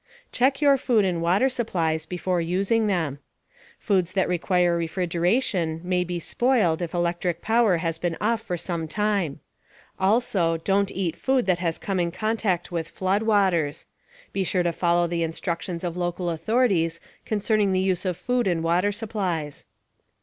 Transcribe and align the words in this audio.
Check 0.31 0.61
your 0.61 0.79
food 0.79 1.05
and 1.05 1.21
water 1.21 1.47
supplies 1.47 2.07
before 2.07 2.41
using 2.41 2.87
them. 2.87 3.19
Foods 3.77 4.13
that 4.13 4.27
require 4.27 4.75
refrigeration 4.75 5.79
may 5.83 6.03
be 6.03 6.19
spoiled 6.19 6.81
if 6.81 6.95
electric 6.95 7.39
power 7.43 7.77
has 7.77 7.99
been 7.99 8.17
off 8.19 8.41
for 8.41 8.57
some 8.57 8.87
time. 8.87 9.41
Also, 9.99 10.57
don't 10.57 10.89
eat 10.89 11.15
food 11.15 11.45
that 11.45 11.59
has 11.59 11.77
come 11.77 11.99
in 11.99 12.09
contact 12.09 12.71
with 12.71 12.87
flood 12.87 13.21
waters. 13.21 13.85
Be 14.33 14.43
sure 14.43 14.63
to 14.63 14.71
follow 14.73 15.05
the 15.05 15.21
instructions 15.21 15.83
of 15.83 15.95
local 15.95 16.31
authorities 16.31 16.99
concerning 17.23 17.71
the 17.71 17.79
use 17.79 18.03
of 18.03 18.17
food 18.17 18.47
and 18.47 18.63
water 18.63 18.91
supplies. 18.91 19.65